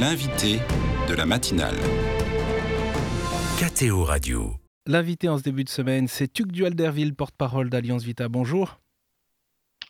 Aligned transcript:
L'invité 0.00 0.60
de 1.08 1.14
la 1.14 1.26
matinale. 1.26 1.74
KTO 3.58 4.04
Radio. 4.04 4.54
L'invité 4.86 5.28
en 5.28 5.38
ce 5.38 5.42
début 5.42 5.64
de 5.64 5.68
semaine, 5.68 6.06
c'est 6.06 6.32
Tuc 6.32 6.52
Dualderville, 6.52 7.16
porte-parole 7.16 7.68
d'Alliance 7.68 8.04
Vita. 8.04 8.28
Bonjour. 8.28 8.78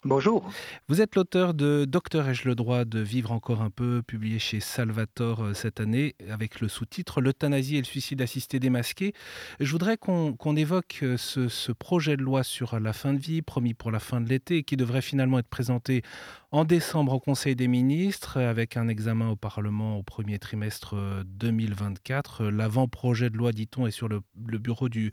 Bonjour. 0.04 0.48
Vous 0.86 1.00
êtes 1.00 1.16
l'auteur 1.16 1.54
de 1.54 1.84
Docteur 1.84 2.28
ai-je 2.28 2.48
le 2.48 2.54
droit 2.54 2.84
de 2.84 3.00
vivre 3.00 3.32
encore 3.32 3.62
un 3.62 3.70
peu, 3.70 4.00
publié 4.00 4.38
chez 4.38 4.60
Salvatore 4.60 5.42
euh, 5.42 5.54
cette 5.54 5.80
année, 5.80 6.14
avec 6.30 6.60
le 6.60 6.68
sous-titre 6.68 7.20
L'euthanasie 7.20 7.74
et 7.74 7.80
le 7.80 7.84
suicide 7.84 8.22
assisté 8.22 8.60
démasqué. 8.60 9.12
Je 9.58 9.72
voudrais 9.72 9.96
qu'on 9.96 10.56
évoque 10.56 11.00
euh, 11.02 11.16
ce, 11.16 11.72
projet 11.72 12.16
de 12.16 12.22
loi 12.22 12.44
sur 12.44 12.78
la 12.78 12.92
fin 12.92 13.12
de 13.12 13.18
vie, 13.18 13.42
promis 13.42 13.74
pour 13.74 13.90
la 13.90 13.98
fin 13.98 14.20
de 14.20 14.28
l'été, 14.28 14.62
qui 14.62 14.76
devrait 14.76 15.02
finalement 15.02 15.40
être 15.40 15.48
présenté 15.48 16.02
en 16.50 16.64
décembre 16.64 17.12
au 17.12 17.20
Conseil 17.20 17.54
des 17.54 17.68
ministres, 17.68 18.40
avec 18.40 18.78
un 18.78 18.88
examen 18.88 19.28
au 19.28 19.36
Parlement 19.36 19.98
au 19.98 20.02
premier 20.02 20.38
trimestre 20.38 20.96
2024. 21.26 22.44
Euh, 22.44 22.50
l'avant-projet 22.50 23.28
de 23.28 23.36
loi, 23.36 23.52
dit-on, 23.52 23.86
est 23.86 23.90
sur 23.90 24.08
le, 24.08 24.22
bureau 24.34 24.88
du, 24.88 25.12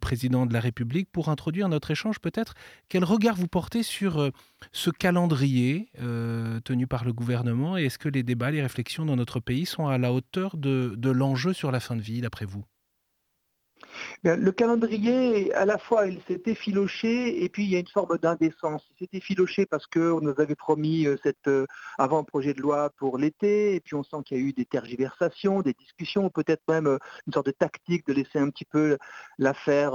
président 0.00 0.46
de 0.46 0.54
la 0.54 0.60
République. 0.60 1.10
Pour 1.12 1.28
introduire 1.28 1.68
notre 1.68 1.90
échange, 1.90 2.18
peut-être, 2.18 2.54
quel 2.88 3.04
regard 3.04 3.36
vous 3.36 3.48
portez 3.48 3.82
sur 3.82 4.18
euh, 4.18 4.30
ce 4.72 4.90
calendrier 4.90 5.90
euh, 6.00 6.60
tenu 6.60 6.86
par 6.86 7.04
le 7.04 7.12
gouvernement? 7.12 7.76
Et 7.76 7.84
est-ce 7.84 7.98
que 7.98 8.08
les 8.08 8.22
débats, 8.22 8.50
les 8.50 8.62
réflexions 8.62 9.04
dans 9.04 9.16
notre 9.16 9.40
pays 9.40 9.66
sont 9.66 9.86
à 9.86 9.98
la 9.98 10.12
hauteur 10.14 10.56
de, 10.56 10.96
l'enjeu 11.10 11.52
sur 11.52 11.70
la 11.70 11.80
fin 11.80 11.96
de 11.96 12.02
vie, 12.02 12.22
d'après 12.22 12.46
vous? 12.46 12.64
Le 14.24 14.50
calendrier, 14.50 15.52
à 15.54 15.64
la 15.64 15.78
fois, 15.78 16.06
il 16.06 16.20
s'est 16.28 16.42
effiloché 16.46 17.42
et 17.42 17.48
puis 17.48 17.64
il 17.64 17.70
y 17.70 17.76
a 17.76 17.78
une 17.78 17.88
forme 17.88 18.18
d'indécence. 18.18 18.82
Il 18.92 19.06
s'est 19.06 19.16
effiloché 19.16 19.66
parce 19.66 19.86
qu'on 19.86 20.20
nous 20.20 20.34
avait 20.38 20.54
promis 20.54 21.06
euh, 21.06 21.16
cet 21.22 21.48
avant-projet 21.98 22.54
de 22.54 22.60
loi 22.60 22.90
pour 22.96 23.18
l'été 23.18 23.74
et 23.74 23.80
puis 23.80 23.94
on 23.94 24.02
sent 24.02 24.18
qu'il 24.24 24.38
y 24.38 24.40
a 24.40 24.42
eu 24.44 24.52
des 24.52 24.64
tergiversations, 24.64 25.62
des 25.62 25.74
discussions, 25.74 26.30
peut-être 26.30 26.62
même 26.68 26.98
une 27.26 27.32
sorte 27.32 27.46
de 27.46 27.52
tactique 27.52 28.06
de 28.06 28.12
laisser 28.12 28.38
un 28.38 28.50
petit 28.50 28.64
peu 28.64 28.98
l'affaire 29.38 29.94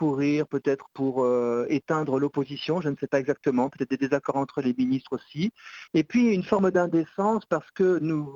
pourrir, 0.00 0.48
peut-être 0.48 0.86
pour 0.94 1.24
euh, 1.24 1.66
éteindre 1.68 2.18
l'opposition, 2.18 2.80
je 2.80 2.88
ne 2.88 2.96
sais 2.96 3.06
pas 3.06 3.20
exactement, 3.20 3.68
peut-être 3.68 3.90
des 3.90 3.98
désaccords 3.98 4.38
entre 4.38 4.62
les 4.62 4.72
ministres 4.72 5.12
aussi. 5.12 5.52
Et 5.92 6.04
puis 6.04 6.32
une 6.32 6.42
forme 6.42 6.70
d'indécence 6.70 7.44
parce 7.44 7.70
que 7.72 7.98
nous, 7.98 8.32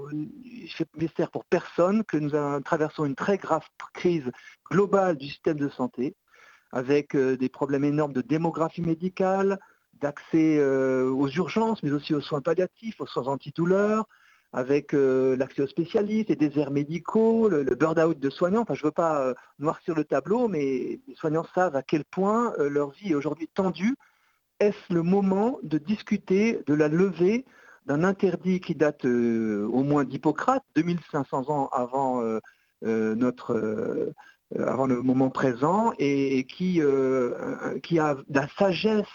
c'est 0.77 0.87
mystère 0.95 1.31
pour 1.31 1.47
personne 1.47 2.05
que 2.05 2.19
nous 2.19 2.33
traversons 2.61 3.07
une 3.07 3.15
très 3.15 3.39
grave 3.39 3.65
crise 3.95 4.31
globale 4.71 5.17
du 5.17 5.27
système 5.27 5.59
de 5.59 5.71
santé, 5.71 6.17
avec 6.71 7.17
euh, 7.17 7.39
des 7.39 7.49
problèmes 7.49 7.85
énormes 7.85 8.13
de 8.13 8.21
démographie 8.21 8.83
médicale, 8.83 9.59
d'accès 10.03 10.59
euh, 10.59 11.09
aux 11.09 11.31
urgences, 11.31 11.83
mais 11.83 11.93
aussi 11.93 12.13
aux 12.13 12.21
soins 12.21 12.43
palliatifs, 12.43 13.01
aux 13.01 13.07
soins 13.07 13.29
antidouleurs, 13.29 14.07
avec 14.55 14.95
euh, 14.95 15.37
l'accès 15.37 15.63
aux 15.63 15.67
spécialistes, 15.67 16.29
les 16.29 16.37
déserts 16.37 16.71
médicaux, 16.71 17.49
le, 17.49 17.65
burn-out 17.75 18.19
de 18.19 18.31
soignants. 18.31 18.63
Enfin, 18.63 18.75
je 18.75 18.83
ne 18.83 18.87
veux 18.87 18.93
pas 18.93 19.21
euh, 19.21 19.35
noircir 19.59 19.97
le 19.97 20.05
tableau, 20.05 20.47
mais 20.47 21.01
les 21.09 21.15
soignants 21.17 21.45
savent 21.57 21.75
à 21.75 21.83
quel 21.83 22.05
point 22.05 22.55
euh, 22.61 22.69
leur 22.71 22.91
vie 22.91 23.11
est 23.11 23.15
aujourd'hui 23.17 23.49
tendue. 23.53 23.97
Est-ce 24.61 24.95
le 24.95 25.03
moment 25.03 25.59
de 25.65 25.77
discuter 25.77 26.63
de 26.67 26.75
la 26.75 26.87
levée 26.87 27.45
d'un 27.87 28.05
interdit 28.05 28.61
qui 28.61 28.77
date 28.77 29.05
au 29.05 29.83
moins 29.83 30.05
d'Hippocrate, 30.05 30.63
2500 30.77 31.51
ans 31.51 31.69
avant 31.71 32.23
notre 32.81 34.15
avant 34.59 34.87
le 34.87 35.03
moment 35.03 35.31
présent 35.31 35.93
et, 35.99 36.45
qui, 36.45 36.81
euh, 36.81 37.79
qui, 37.81 37.99
a 37.99 38.17
la 38.29 38.49
sagesse 38.59 39.07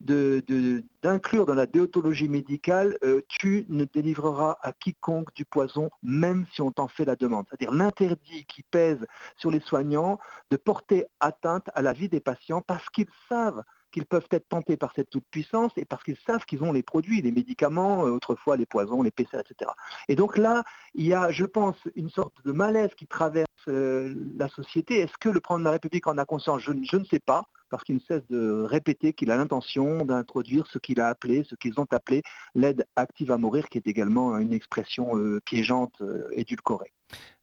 d'inclure 0.00 1.46
dans 1.46 1.54
la 1.54 1.66
déontologie 1.66 2.28
médicale 2.28 2.96
euh, 3.04 3.20
tu 3.28 3.66
ne 3.68 3.84
délivreras 3.84 4.56
à 4.62 4.72
quiconque 4.72 5.34
du 5.34 5.44
poison 5.44 5.90
même 6.02 6.46
si 6.52 6.62
on 6.62 6.70
t'en 6.70 6.88
fait 6.88 7.04
la 7.04 7.16
demande. 7.16 7.46
C'est-à-dire 7.48 7.72
l'interdit 7.72 8.44
qui 8.46 8.62
pèse 8.62 9.04
sur 9.36 9.50
les 9.50 9.60
soignants 9.60 10.18
de 10.50 10.56
porter 10.56 11.06
atteinte 11.20 11.68
à 11.74 11.82
la 11.82 11.92
vie 11.92 12.08
des 12.08 12.20
patients 12.20 12.62
parce 12.62 12.88
qu'ils 12.90 13.10
savent 13.28 13.62
qu'ils 13.98 14.06
peuvent 14.06 14.28
être 14.30 14.48
tentés 14.48 14.76
par 14.76 14.92
cette 14.94 15.10
toute-puissance 15.10 15.72
et 15.76 15.84
parce 15.84 16.04
qu'ils 16.04 16.18
savent 16.24 16.44
qu'ils 16.44 16.62
ont 16.62 16.72
les 16.72 16.84
produits, 16.84 17.20
les 17.20 17.32
médicaments, 17.32 18.06
euh, 18.06 18.10
autrefois 18.10 18.56
les 18.56 18.66
poisons, 18.66 19.02
les 19.02 19.10
PCR, 19.10 19.40
etc. 19.40 19.72
Et 20.08 20.14
donc 20.14 20.38
là, 20.38 20.62
il 20.94 21.04
y 21.04 21.14
a, 21.14 21.32
je 21.32 21.44
pense, 21.44 21.76
une 21.96 22.08
sorte 22.08 22.34
de 22.44 22.52
malaise 22.52 22.90
qui 22.96 23.08
traverse 23.08 23.48
euh, 23.66 24.14
la 24.36 24.48
société. 24.48 25.00
Est-ce 25.00 25.18
que 25.18 25.28
le 25.28 25.40
président 25.40 25.58
de 25.60 25.64
la 25.64 25.72
République 25.72 26.06
en 26.06 26.16
a 26.16 26.24
conscience? 26.24 26.62
Je, 26.62 26.96
ne 26.96 27.04
sais 27.04 27.18
pas, 27.18 27.48
parce 27.70 27.84
qu'il 27.84 27.96
ne 27.96 28.00
cesse 28.00 28.26
de 28.28 28.62
répéter 28.62 29.12
qu'il 29.12 29.30
a 29.30 29.36
l'intention 29.36 30.04
d'introduire 30.04 30.66
ce 30.66 30.78
qu'il 30.78 31.00
a 31.00 31.08
appelé, 31.08 31.44
ce 31.48 31.54
qu'ils 31.54 31.78
ont 31.80 31.86
appelé 31.90 32.22
l'aide 32.54 32.86
active 32.96 33.30
à 33.30 33.38
mourir, 33.38 33.68
qui 33.68 33.78
est 33.78 33.86
également 33.86 34.36
une 34.38 34.52
expression 34.52 35.16
euh, 35.16 35.40
piégeante, 35.44 36.02
édulcorée. 36.32 36.92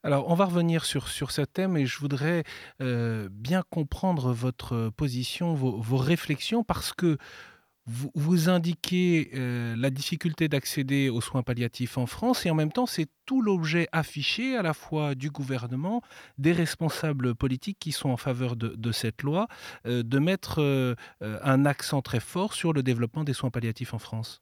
Alors, 0.03 0.29
on 0.29 0.35
va 0.35 0.45
revenir 0.45 0.85
sur, 0.85 1.07
sur 1.07 1.31
ce 1.31 1.41
thème 1.41 1.77
et 1.77 1.87
je 1.87 1.99
voudrais 1.99 2.43
euh, 2.81 3.27
bien 3.31 3.63
comprendre 3.67 4.33
votre 4.33 4.91
position, 4.95 5.55
vos, 5.55 5.97
réflexions, 5.97 6.63
parce 6.63 6.93
que 6.93 7.17
vous, 7.87 8.49
indiquez 8.49 9.31
euh, 9.35 9.75
la 9.77 9.89
difficulté 9.89 10.47
d'accéder 10.47 11.09
aux 11.09 11.21
soins 11.21 11.43
palliatifs 11.43 11.97
en 11.97 12.05
France 12.05 12.45
et 12.45 12.49
en 12.49 12.55
même 12.55 12.71
temps, 12.71 12.85
c'est 12.85 13.07
tout 13.25 13.41
l'objet 13.41 13.87
affiché 13.91 14.57
à 14.57 14.61
la 14.61 14.73
fois 14.73 15.15
du 15.15 15.29
gouvernement, 15.29 16.01
des 16.37 16.51
responsables 16.51 17.35
politiques 17.35 17.77
qui 17.79 17.91
sont 17.91 18.09
en 18.09 18.17
faveur 18.17 18.55
de, 18.55 18.91
cette 18.91 19.21
loi, 19.21 19.47
euh, 19.85 20.03
de 20.03 20.19
mettre 20.19 20.95
un 21.21 21.65
accent 21.65 22.01
très 22.01 22.19
fort 22.19 22.53
sur 22.53 22.73
le 22.73 22.83
développement 22.83 23.23
des 23.23 23.33
soins 23.33 23.51
palliatifs 23.51 23.93
en 23.93 23.99
France. 23.99 24.41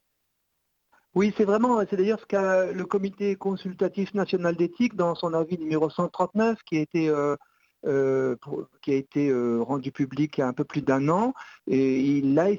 Oui, 1.16 1.32
c'est 1.38 1.46
vraiment, 1.46 1.80
c'est 1.88 1.96
d'ailleurs 1.96 2.20
ce 2.20 2.26
qu'a 2.26 2.72
le 2.72 2.86
comité 2.86 3.36
consultatif 3.36 4.16
national 4.16 4.56
d'éthique 4.56 4.96
dans 4.96 5.14
son 5.14 5.34
avis 5.36 5.60
numéro 5.60 5.88
139 5.88 6.64
qui 6.64 6.78
a 6.78 6.82
été, 6.82 7.08
euh, 7.08 7.36
euh, 7.86 8.36
qui 8.82 8.92
a 8.92 8.96
été 8.96 9.30
euh, 9.30 9.62
rendu 9.62 9.92
public 9.92 10.38
il 10.38 10.42
y 10.42 10.44
a 10.44 10.48
un 10.48 10.54
peu 10.54 10.64
plus 10.64 10.82
d'un 10.82 11.08
an. 11.10 11.36
Et 11.68 12.00
il 12.00 12.40
a 12.40 12.50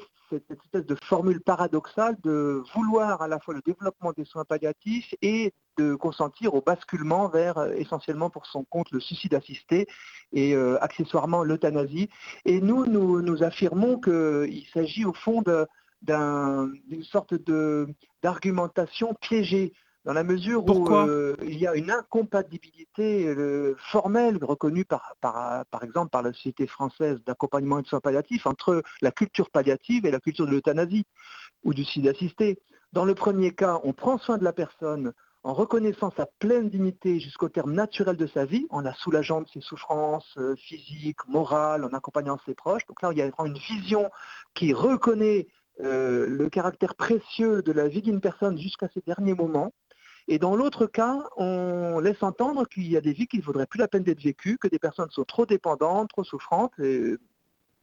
cette 0.48 0.60
espèce 0.60 0.86
de 0.86 0.96
formule 1.04 1.40
paradoxale 1.40 2.16
de 2.22 2.62
vouloir 2.74 3.22
à 3.22 3.28
la 3.28 3.38
fois 3.38 3.54
le 3.54 3.62
développement 3.64 4.12
des 4.12 4.24
soins 4.24 4.44
palliatifs 4.44 5.14
et 5.22 5.52
de 5.76 5.94
consentir 5.94 6.54
au 6.54 6.60
basculement 6.60 7.28
vers 7.28 7.58
essentiellement 7.72 8.30
pour 8.30 8.46
son 8.46 8.64
compte 8.64 8.90
le 8.92 9.00
suicide 9.00 9.34
assisté 9.34 9.86
et 10.32 10.54
accessoirement 10.80 11.42
l'euthanasie. 11.42 12.08
Et 12.44 12.60
nous, 12.60 12.86
nous, 12.86 13.42
affirmons 13.42 13.98
qu'il 14.00 14.66
s'agit 14.72 15.04
au 15.04 15.12
fond 15.12 15.42
d'une 16.02 17.04
sorte 17.04 17.34
d'argumentation 18.22 19.14
piégée 19.20 19.72
dans 20.04 20.12
la 20.12 20.24
mesure 20.24 20.64
où 20.66 20.94
euh, 20.94 21.34
il 21.42 21.58
y 21.58 21.66
a 21.66 21.74
une 21.74 21.90
incompatibilité 21.90 23.26
euh, 23.26 23.74
formelle 23.90 24.38
reconnue 24.42 24.84
par, 24.84 25.16
par, 25.20 25.64
par, 25.66 25.82
exemple 25.82 26.10
par 26.10 26.22
la 26.22 26.32
Société 26.32 26.66
française 26.66 27.18
d'accompagnement 27.24 27.78
et 27.78 27.82
de 27.82 27.86
soins 27.86 28.00
palliatifs 28.00 28.46
entre 28.46 28.82
la 29.00 29.10
culture 29.10 29.50
palliative 29.50 30.04
et 30.04 30.10
la 30.10 30.20
culture 30.20 30.46
de 30.46 30.50
l'euthanasie 30.50 31.06
ou 31.64 31.72
du 31.72 31.84
suicide 31.84 32.08
assisté. 32.08 32.58
Dans 32.92 33.06
le 33.06 33.14
premier 33.14 33.52
cas, 33.52 33.80
on 33.82 33.92
prend 33.92 34.18
soin 34.18 34.36
de 34.36 34.44
la 34.44 34.52
personne 34.52 35.12
en 35.42 35.54
reconnaissant 35.54 36.12
sa 36.16 36.26
pleine 36.38 36.68
dignité 36.68 37.18
jusqu'au 37.18 37.48
terme 37.48 37.72
naturel 37.72 38.16
de 38.16 38.26
sa 38.26 38.44
vie, 38.44 38.66
en 38.70 38.80
la 38.80 38.94
soulageant 38.94 39.42
de 39.42 39.48
ses 39.48 39.60
souffrances 39.60 40.32
euh, 40.38 40.54
physiques, 40.56 41.26
morales, 41.28 41.84
en 41.84 41.92
accompagnant 41.94 42.38
ses 42.46 42.54
proches. 42.54 42.86
Donc 42.86 43.00
là, 43.02 43.10
il 43.12 43.18
y 43.18 43.22
a 43.22 43.30
une 43.38 43.58
vision 43.58 44.10
qui 44.54 44.72
reconnaît 44.74 45.46
le 45.80 46.48
caractère 46.50 46.94
précieux 46.94 47.60
de 47.60 47.72
la 47.72 47.88
vie 47.88 48.00
d'une 48.00 48.20
personne 48.20 48.56
jusqu'à 48.56 48.86
ses 48.94 49.02
derniers 49.04 49.34
moments. 49.34 49.72
Et 50.28 50.38
dans 50.38 50.56
l'autre 50.56 50.86
cas, 50.86 51.22
on 51.36 52.00
laisse 52.00 52.22
entendre 52.22 52.66
qu'il 52.66 52.90
y 52.90 52.96
a 52.96 53.00
des 53.00 53.12
vies 53.12 53.26
qui 53.26 53.38
ne 53.38 53.42
vaudraient 53.42 53.66
plus 53.66 53.78
la 53.78 53.88
peine 53.88 54.02
d'être 54.02 54.22
vécues, 54.22 54.58
que 54.58 54.68
des 54.68 54.78
personnes 54.78 55.10
sont 55.10 55.24
trop 55.24 55.44
dépendantes, 55.44 56.08
trop 56.08 56.24
souffrantes 56.24 56.72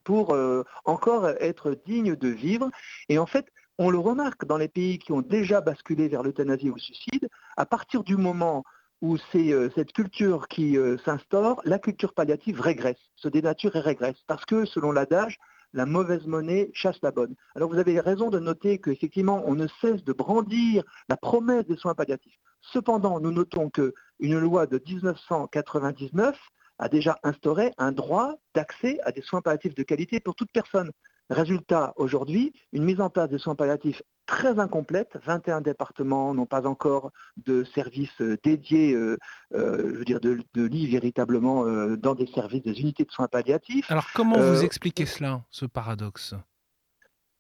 pour 0.04 0.34
euh, 0.34 0.64
encore 0.86 1.30
être 1.40 1.78
dignes 1.86 2.16
de 2.16 2.28
vivre. 2.28 2.70
Et 3.10 3.20
en 3.20 3.28
fait, 3.28 3.46
on 3.78 3.92
le 3.92 4.00
remarque 4.00 4.46
dans 4.46 4.58
les 4.58 4.68
pays 4.68 4.98
qui 4.98 5.12
ont 5.12 5.22
déjà 5.22 5.62
basculé 5.62 6.08
vers 6.08 6.24
l'euthanasie 6.24 6.70
ou 6.70 6.76
le 6.76 6.82
suicide, 6.82 7.30
à 7.58 7.66
partir 7.66 8.04
du 8.04 8.18
moment 8.18 8.64
où 9.02 9.18
c'est 9.32 9.52
euh, 9.52 9.70
cette 9.76 9.94
culture 9.94 10.48
qui 10.48 10.78
s'instaure, 11.06 11.62
la 11.66 11.78
culture 11.78 12.14
palliative 12.14 12.60
régresse, 12.60 13.00
se 13.16 13.28
dénature 13.28 13.76
et 13.76 13.82
régresse. 13.82 14.18
Parce 14.26 14.46
que, 14.46 14.66
selon 14.66 14.92
l'adage, 14.92 15.38
la 15.74 15.86
mauvaise 15.86 16.26
monnaie 16.28 16.70
chasse 16.74 17.00
la 17.02 17.12
bonne. 17.12 17.36
Alors 17.56 17.70
vous 17.70 17.78
avez 17.78 18.00
raison 18.00 18.30
de 18.30 18.40
noter 18.40 18.80
qu'effectivement, 18.80 19.44
on 19.46 19.56
ne 19.56 19.68
cesse 19.82 20.04
de 20.04 20.14
brandir 20.14 20.84
la 21.10 21.18
promesse 21.18 21.66
des 21.66 21.78
soins 21.78 21.96
palliatifs. 21.96 22.38
Cependant, 22.62 23.20
nous 23.20 23.32
notons 23.32 23.70
qu'une 23.70 24.40
loi 24.40 24.68
de 24.68 24.82
1999 24.86 26.38
a 26.78 26.90
déjà 26.90 27.18
instauré 27.24 27.74
un 27.78 27.92
droit 27.92 28.36
d'accès 28.54 29.00
à 29.04 29.12
des 29.12 29.22
soins 29.22 29.42
palliatifs 29.42 29.76
de 29.76 29.84
qualité 29.84 30.20
pour 30.20 30.36
toute 30.36 30.52
personne. 30.52 30.92
Résultat, 31.30 31.94
aujourd'hui, 31.96 32.54
une 32.74 32.84
mise 32.84 33.00
en 33.00 33.10
place 33.10 33.30
de 33.30 33.38
soins 33.38 33.56
palliatifs 33.56 34.02
très 34.32 34.60
incomplète. 34.60 35.20
21 35.26 35.60
départements 35.60 36.34
n'ont 36.34 36.46
pas 36.46 36.66
encore 36.66 37.12
de 37.46 37.66
services 37.76 38.22
euh, 38.22 38.38
dédiés, 38.42 38.94
euh, 38.94 39.18
euh, 39.54 39.92
je 39.94 39.98
veux 39.98 40.06
dire, 40.06 40.22
de, 40.22 40.40
lits 40.56 40.88
véritablement 40.88 41.66
dans 41.98 42.16
des 42.16 42.28
services, 42.28 42.64
des 42.64 42.80
unités 42.80 43.04
de 43.04 43.12
soins 43.12 43.28
palliatifs. 43.28 43.92
Alors 43.92 44.08
comment 44.14 44.40
vous 44.40 44.64
expliquez 44.64 45.06
cela, 45.06 45.44
ce 45.52 45.66
paradoxe? 45.66 46.34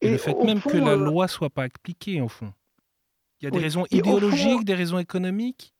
Et, 0.01 0.11
le 0.11 0.17
fait 0.17 0.35
même 0.43 0.61
que 0.61 0.77
la 0.77 0.95
loi 0.95 1.27
soit 1.27 1.49
pas 1.49 1.63
appliquée, 1.63 2.19
au 2.21 2.27
fond? 2.27 2.51
Il 3.39 3.45
y 3.45 3.47
a 3.47 3.51
des 3.51 3.59
raisons 3.59 3.85
idéologiques, 3.91 4.65
des 4.65 4.75
raisons 4.75 4.99
économiques? 4.99 5.73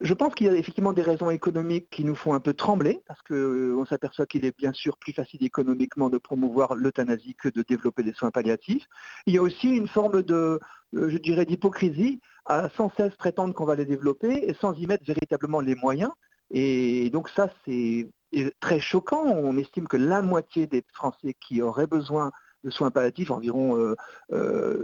Je 0.00 0.12
pense 0.12 0.34
qu'il 0.34 0.46
y 0.46 0.50
a 0.50 0.54
effectivement 0.54 0.92
des 0.92 1.02
raisons 1.02 1.30
économiques 1.30 1.88
qui 1.90 2.04
nous 2.04 2.14
font 2.14 2.34
un 2.34 2.40
peu 2.40 2.52
trembler, 2.52 3.02
parce 3.06 3.20
qu'on 3.22 3.34
euh, 3.34 3.84
s'aperçoit 3.86 4.26
qu'il 4.26 4.44
est 4.44 4.56
bien 4.56 4.72
sûr 4.72 4.98
plus 4.98 5.12
facile 5.12 5.42
économiquement 5.42 6.10
de 6.10 6.18
promouvoir 6.18 6.74
l'euthanasie 6.74 7.34
que 7.34 7.48
de 7.48 7.62
développer 7.62 8.02
des 8.02 8.12
soins 8.12 8.30
palliatifs. 8.30 8.84
Il 9.26 9.34
y 9.34 9.38
a 9.38 9.42
aussi 9.42 9.68
une 9.68 9.88
forme 9.88 10.22
de, 10.22 10.60
euh, 10.94 11.08
je 11.08 11.16
dirais, 11.16 11.46
d'hypocrisie 11.46 12.20
à 12.44 12.68
sans 12.76 12.90
cesse 12.96 13.14
prétendre 13.16 13.54
qu'on 13.54 13.64
va 13.64 13.74
les 13.74 13.86
développer 13.86 14.48
et 14.48 14.54
sans 14.60 14.74
y 14.74 14.86
mettre 14.86 15.04
véritablement 15.04 15.60
les 15.60 15.74
moyens. 15.74 16.12
Et 16.50 17.10
donc 17.10 17.28
ça, 17.30 17.50
c'est 17.64 18.08
très 18.60 18.78
choquant. 18.78 19.24
On 19.24 19.56
estime 19.56 19.88
que 19.88 19.96
la 19.96 20.22
moitié 20.22 20.66
des 20.66 20.84
Français 20.92 21.34
qui 21.40 21.62
auraient 21.62 21.88
besoin 21.88 22.30
de 22.66 22.70
soins 22.70 22.90
palliatifs, 22.90 23.30
environ 23.30 23.94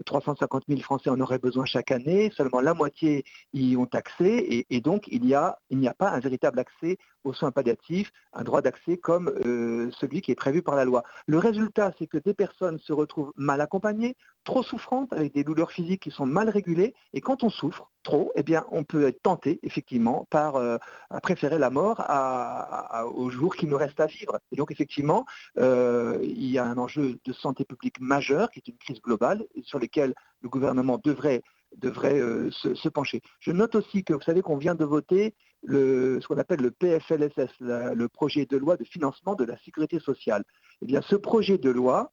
350 0.07 0.65
000 0.69 0.81
Français 0.81 1.11
en 1.11 1.21
auraient 1.21 1.39
besoin 1.39 1.65
chaque 1.65 1.91
année, 1.91 2.33
seulement 2.35 2.61
la 2.61 2.75
moitié 2.75 3.25
y 3.53 3.77
ont 3.77 3.89
accès, 3.93 4.65
et, 4.71 4.81
donc 4.81 5.09
il 5.09 5.23
n'y 5.23 5.35
a, 5.35 5.59
a, 5.87 5.95
pas 5.95 6.11
un 6.11 6.21
véritable 6.21 6.61
accès 6.61 6.97
aux 7.25 7.33
soins 7.33 7.51
palliatifs, 7.51 8.13
un 8.33 8.45
droit 8.45 8.63
d'accès 8.63 8.97
comme 8.97 9.29
euh, 9.45 9.91
celui 10.01 10.21
qui 10.23 10.31
est 10.31 10.37
prévu 10.37 10.63
par 10.63 10.77
la 10.77 10.85
loi. 10.85 11.03
Le 11.27 11.39
résultat, 11.39 11.93
c'est 11.99 12.07
que 12.07 12.19
des 12.19 12.35
personnes 12.35 12.79
se 12.79 12.93
retrouvent 12.93 13.33
mal 13.37 13.61
accompagnées, 13.61 14.17
trop 14.45 14.63
souffrantes, 14.63 15.13
avec 15.13 15.35
des 15.35 15.45
douleurs 15.45 15.71
physiques 15.71 16.03
qui 16.03 16.11
sont 16.11 16.27
mal 16.27 16.49
régulées, 16.49 16.95
et 17.13 17.21
quand 17.21 17.45
on 17.45 17.51
souffre 17.51 17.91
trop, 18.03 18.33
eh 18.35 18.43
bien, 18.43 18.65
on 18.71 18.85
peut 18.85 19.07
être 19.07 19.23
tenté, 19.23 19.61
effectivement, 19.63 20.27
par 20.31 20.57
euh, 20.57 20.79
à 21.11 21.21
préférer 21.21 21.59
la 21.59 21.71
mort 21.71 21.97
à, 21.99 23.07
au 23.07 23.31
jour 23.31 23.55
qui 23.55 23.67
nous 23.67 23.77
reste 23.77 24.01
à 24.01 24.07
vivre. 24.07 24.39
Et 24.51 24.57
donc, 24.57 24.71
effectivement, 24.71 25.25
euh, 25.59 26.19
il 26.23 26.51
y 26.51 26.59
a 26.59 26.65
un 26.65 26.79
enjeu 26.79 27.19
de 27.25 27.33
santé 27.33 27.65
publique 27.65 28.01
majeur, 28.01 28.51
qui 28.51 28.59
est 28.59 28.69
une 28.69 28.79
crise 28.79 29.01
globale, 29.01 29.45
sur 29.63 29.79
lequel 29.79 30.15
le 30.41 30.49
gouvernement 30.49 31.01
devrait 31.03 31.43
devrait 31.79 32.21
se, 32.51 32.89
pencher. 32.91 33.23
Je 33.41 33.51
note 33.51 33.75
aussi 33.75 34.05
que 34.05 34.13
vous 34.13 34.21
savez 34.21 34.43
qu'on 34.43 34.59
vient 34.59 34.75
de 34.75 34.85
voter 34.85 35.35
ce 35.67 36.27
qu'on 36.27 36.37
appelle 36.37 36.61
le 36.61 36.71
PFLSS, 36.71 37.49
le 37.61 38.07
projet 38.09 38.45
de 38.45 38.59
loi 38.59 38.77
de 38.77 38.85
financement 38.85 39.35
de 39.35 39.45
la 39.45 39.57
sécurité 39.59 39.99
sociale. 39.99 40.45
Eh 40.83 40.87
bien, 40.87 41.01
ce 41.01 41.17
projet 41.17 41.57
de 41.57 41.71
loi, 41.71 42.13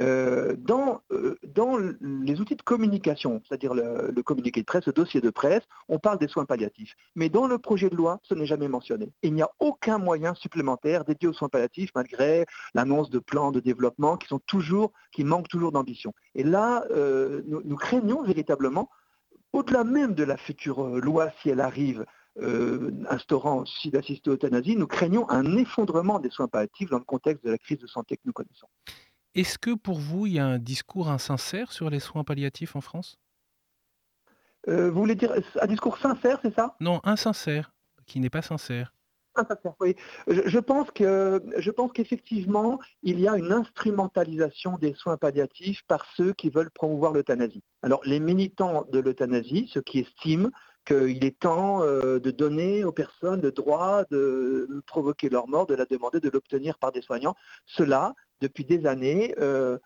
euh, 0.00 0.56
dans, 0.58 1.02
euh, 1.12 1.36
dans, 1.46 1.76
les 2.00 2.40
outils 2.40 2.56
de 2.56 2.62
communication, 2.62 3.42
c'est-à-dire 3.46 3.74
le, 3.74 4.22
communiqué 4.22 4.60
de 4.60 4.66
presse, 4.66 4.86
le 4.86 4.92
dossier 4.92 5.20
de 5.20 5.30
presse, 5.30 5.62
on 5.88 5.98
parle 5.98 6.18
des 6.18 6.28
soins 6.28 6.46
palliatifs. 6.46 6.94
Mais 7.16 7.28
dans 7.28 7.46
le 7.46 7.58
projet 7.58 7.90
de 7.90 7.96
loi, 7.96 8.18
ce 8.22 8.34
n'est 8.34 8.46
jamais 8.46 8.68
mentionné. 8.68 9.12
Il 9.22 9.34
n'y 9.34 9.42
a 9.42 9.50
aucun 9.58 9.98
moyen 9.98 10.34
supplémentaire 10.34 11.04
dédié 11.04 11.28
aux 11.28 11.32
soins 11.32 11.48
palliatifs, 11.48 11.90
malgré 11.94 12.46
l'annonce 12.74 13.10
de 13.10 13.18
plans 13.18 13.52
de 13.52 13.60
développement 13.60 14.16
qui 14.16 15.24
manquent 15.24 15.48
toujours 15.48 15.72
d'ambition. 15.72 16.14
Et 16.34 16.44
là, 16.44 16.84
euh, 16.90 17.42
nous, 17.46 17.76
craignons 17.76 18.22
véritablement, 18.22 18.88
au-delà 19.52 19.84
même 19.84 20.14
de 20.14 20.24
la 20.24 20.36
future 20.36 20.86
loi, 20.88 21.30
si 21.42 21.50
elle 21.50 21.60
arrive, 21.60 22.06
euh, 22.40 22.92
instaurant 23.10 23.66
si 23.66 23.90
d'assister 23.90 24.30
euthanasie, 24.30 24.76
nous 24.76 24.86
craignons 24.86 25.28
un 25.28 25.56
effondrement 25.56 26.20
des 26.20 26.30
soins 26.30 26.48
palliatifs 26.48 26.88
dans 26.88 26.98
le 26.98 27.04
contexte 27.04 27.44
de 27.44 27.50
la 27.50 27.58
crise 27.58 27.78
de 27.78 27.86
santé 27.86 28.16
que 28.16 28.22
nous 28.24 28.32
connaissons. 28.32 28.68
Est-ce 29.34 29.58
que 29.58 29.74
pour 29.74 29.98
vous, 29.98 30.26
il 30.26 30.34
y 30.34 30.38
a 30.38 30.46
un 30.46 30.58
discours 30.58 31.08
insincère 31.08 31.72
sur 31.72 31.88
les 31.90 32.00
soins 32.00 32.24
palliatifs 32.24 32.74
en 32.74 32.80
France? 32.80 33.18
Euh, 34.68 34.90
Vous 34.90 35.00
voulez 35.00 35.14
dire 35.14 35.32
un 35.60 35.66
discours 35.66 35.98
sincère, 35.98 36.38
c'est 36.42 36.54
ça? 36.54 36.76
Non, 36.80 37.00
insincère, 37.04 37.72
qui 38.06 38.20
n'est 38.20 38.30
pas 38.30 38.42
sincère. 38.42 38.92
Insincère, 39.36 39.74
oui. 39.78 39.94
Je, 40.26 40.58
pense 40.58 40.90
que 40.90 41.40
je 41.56 41.70
pense 41.70 41.92
qu'effectivement, 41.92 42.80
il 43.02 43.20
y 43.20 43.28
a 43.28 43.36
une 43.36 43.52
instrumentalisation 43.52 44.76
des 44.76 44.92
soins 44.94 45.16
palliatifs 45.16 45.82
par 45.86 46.04
ceux 46.16 46.32
qui 46.32 46.50
veulent 46.50 46.72
promouvoir 46.72 47.12
l'euthanasie. 47.12 47.62
Alors, 47.82 48.00
les 48.04 48.18
militants 48.18 48.84
de 48.92 48.98
l'euthanasie, 48.98 49.70
ceux 49.72 49.82
qui 49.82 50.00
estiment 50.00 50.50
qu'il 50.84 51.24
est 51.24 51.38
temps 51.38 51.82
euh, 51.82 52.18
de 52.18 52.30
donner 52.30 52.84
aux 52.84 52.92
personnes 52.92 53.40
le 53.40 53.52
droit 53.52 54.04
de 54.10 54.82
provoquer 54.86 55.28
leur 55.28 55.46
mort, 55.46 55.66
de 55.66 55.74
la 55.74 55.84
demander, 55.84 56.20
de 56.20 56.30
l'obtenir 56.30 56.78
par 56.78 56.90
des 56.90 57.02
soignants. 57.02 57.36
Ceux-là, 57.66 58.14
depuis 58.40 58.64
des 58.64 58.86
années, 58.86 59.34
euh, 59.38 59.78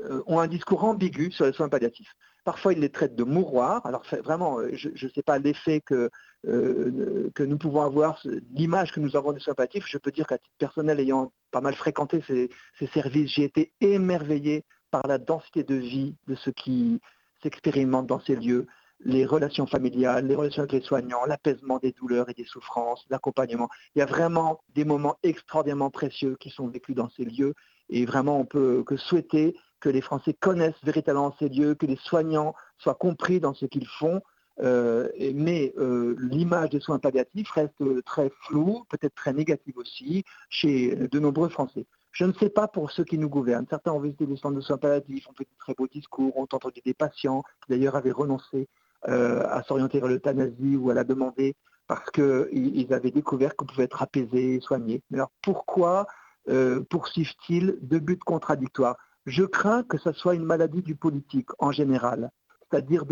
euh, 0.00 0.22
ont 0.26 0.40
un 0.40 0.46
discours 0.46 0.84
ambigu 0.84 1.30
sur 1.30 1.46
les 1.46 1.52
soins 1.52 1.68
palliatifs. 1.68 2.14
Parfois, 2.44 2.72
ils 2.72 2.80
les 2.80 2.90
traitent 2.90 3.16
de 3.16 3.24
mouroirs. 3.24 3.84
Alors, 3.84 4.02
vraiment, 4.24 4.58
je 4.72 4.88
ne 4.88 5.10
sais 5.10 5.22
pas 5.22 5.38
l'effet 5.38 5.80
que, 5.80 6.10
nous 6.44 7.58
pouvons 7.58 7.82
avoir, 7.82 8.22
l'image 8.52 8.92
que 8.92 9.00
nous 9.00 9.16
avons 9.16 9.32
des 9.32 9.40
soins 9.40 9.54
palliatifs. 9.54 9.86
Je 9.86 9.98
peux 9.98 10.10
dire 10.10 10.26
qu'à 10.26 10.38
titre 10.38 10.56
personnel, 10.58 11.00
ayant 11.00 11.32
pas 11.50 11.60
mal 11.60 11.74
fréquenté 11.74 12.22
ces, 12.26 12.48
ces 12.78 12.86
services, 12.88 13.32
j'ai 13.32 13.44
été 13.44 13.72
émerveillé 13.80 14.64
par 14.90 15.06
la 15.06 15.18
densité 15.18 15.62
de 15.62 15.74
vie 15.74 16.14
de 16.26 16.34
ceux 16.36 16.52
qui 16.52 17.00
s'expérimentent 17.42 18.06
dans 18.06 18.20
ces 18.20 18.36
lieux, 18.36 18.66
les 19.04 19.24
relations 19.24 19.66
familiales, 19.66 20.26
les 20.26 20.34
relations 20.34 20.62
avec 20.62 20.72
les 20.72 20.80
soignants, 20.80 21.24
l'apaisement 21.26 21.78
des 21.78 21.92
douleurs 21.92 22.28
et 22.28 22.34
des 22.34 22.44
souffrances, 22.44 23.04
l'accompagnement. 23.10 23.68
Il 23.94 24.00
y 24.00 24.02
a 24.02 24.06
vraiment 24.06 24.60
des 24.74 24.84
moments 24.84 25.16
extraordinairement 25.22 25.90
précieux 25.90 26.36
qui 26.40 26.50
sont 26.50 26.68
vécus 26.68 26.96
dans 26.96 27.08
ces 27.10 27.24
lieux 27.24 27.54
et 27.90 28.04
vraiment 28.04 28.38
on 28.40 28.44
peut 28.44 28.82
que 28.84 28.96
souhaiter 28.96 29.56
que 29.80 29.88
les 29.88 30.00
Français 30.00 30.34
connaissent 30.34 30.82
véritablement 30.82 31.34
ces 31.38 31.48
lieux, 31.48 31.74
que 31.74 31.86
les 31.86 31.96
soignants 31.96 32.54
soient 32.78 32.94
compris 32.94 33.40
dans 33.40 33.54
ce 33.54 33.66
qu'ils 33.66 33.86
font. 33.86 34.20
Euh, 34.60 35.08
mais 35.34 35.72
euh, 35.78 36.16
l'image 36.18 36.70
des 36.70 36.80
soins 36.80 36.98
palliatifs 36.98 37.50
reste 37.52 38.04
très 38.04 38.32
floue, 38.42 38.84
peut-être 38.90 39.14
très 39.14 39.32
négative 39.32 39.78
aussi, 39.78 40.24
chez 40.50 40.96
de 40.96 41.18
nombreux 41.20 41.48
Français. 41.48 41.86
Je 42.10 42.24
ne 42.24 42.32
sais 42.32 42.50
pas 42.50 42.66
pour 42.66 42.90
ceux 42.90 43.04
qui 43.04 43.18
nous 43.18 43.28
gouvernent. 43.28 43.66
Certains 43.70 43.92
ont 43.92 44.00
visité 44.00 44.26
des 44.26 44.36
centres 44.36 44.56
de 44.56 44.60
soins 44.60 44.78
palliatifs, 44.78 45.28
ont 45.28 45.34
fait 45.34 45.44
de 45.44 45.58
très 45.60 45.74
beaux 45.74 45.86
discours, 45.86 46.36
ont 46.36 46.42
entendu 46.42 46.80
des 46.84 46.94
patients 46.94 47.42
qui 47.64 47.70
d'ailleurs 47.70 47.94
avaient 47.94 48.10
renoncé 48.10 48.66
à 49.04 49.62
s'orienter 49.62 50.00
vers 50.00 50.08
l'euthanasie 50.08 50.76
ou 50.76 50.90
à 50.90 50.94
la 50.94 51.04
demander 51.04 51.54
parce 51.88 52.10
qu'ils 52.10 52.92
avaient 52.92 53.10
découvert 53.10 53.56
qu'on 53.56 53.64
pouvait 53.66 53.84
être 53.84 54.02
apaisé 54.02 54.60
soigné. 54.60 55.02
Alors 55.12 55.30
pourquoi 55.42 56.06
euh, 56.48 56.82
poursuivent-ils 56.88 57.78
deux 57.80 57.98
buts 57.98 58.18
contradictoires? 58.18 58.96
Je 59.26 59.44
crains 59.44 59.82
que 59.82 59.98
ce 59.98 60.12
soit 60.12 60.34
une 60.34 60.44
maladie 60.44 60.82
du 60.82 60.94
politique 60.94 61.48
en 61.58 61.72
général, 61.72 62.30
c'est-à-dire 62.70 63.04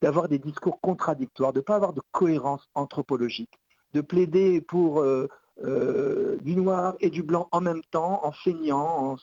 d'avoir 0.00 0.28
des 0.28 0.38
discours 0.38 0.80
contradictoires, 0.80 1.52
de 1.52 1.60
ne 1.60 1.64
pas 1.64 1.76
avoir 1.76 1.92
de 1.92 2.02
cohérence 2.10 2.66
anthropologique, 2.74 3.60
de 3.92 4.00
plaider 4.00 4.62
pour 4.62 5.00
euh, 5.00 5.28
euh, 5.62 6.38
du 6.40 6.56
noir 6.56 6.94
et 7.00 7.10
du 7.10 7.22
blanc 7.22 7.48
en 7.52 7.60
même 7.60 7.82
temps, 7.90 8.24
en 8.24 8.32
feignant, 8.32 9.12
en, 9.12 9.16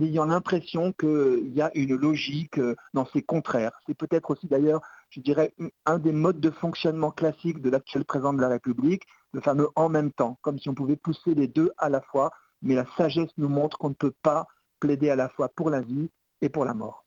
ayant 0.00 0.26
l'impression 0.26 0.92
qu'il 0.92 1.52
y 1.54 1.60
a 1.60 1.70
une 1.74 1.94
logique 1.94 2.58
euh, 2.58 2.74
dans 2.94 3.06
ces 3.06 3.22
contraires. 3.22 3.72
C'est 3.86 3.96
peut-être 3.96 4.30
aussi 4.30 4.46
d'ailleurs, 4.46 4.80
je 5.10 5.20
dirais, 5.20 5.54
un 5.84 5.98
des 5.98 6.12
modes 6.12 6.40
de 6.40 6.50
fonctionnement 6.50 7.10
classiques 7.10 7.60
de 7.60 7.70
l'actuel 7.70 8.04
président 8.04 8.32
de 8.32 8.40
la 8.40 8.48
République, 8.48 9.04
le 9.32 9.40
fameux 9.40 9.68
en 9.74 9.88
même 9.88 10.12
temps, 10.12 10.38
comme 10.42 10.58
si 10.58 10.68
on 10.68 10.74
pouvait 10.74 10.96
pousser 10.96 11.34
les 11.34 11.48
deux 11.48 11.72
à 11.78 11.88
la 11.88 12.00
fois, 12.00 12.30
mais 12.62 12.74
la 12.74 12.86
sagesse 12.96 13.30
nous 13.36 13.48
montre 13.48 13.78
qu'on 13.78 13.90
ne 13.90 13.94
peut 13.94 14.14
pas 14.22 14.46
plaider 14.80 15.10
à 15.10 15.16
la 15.16 15.28
fois 15.28 15.48
pour 15.48 15.70
la 15.70 15.80
vie 15.80 16.10
et 16.40 16.48
pour 16.48 16.64
la 16.64 16.74
mort. 16.74 17.04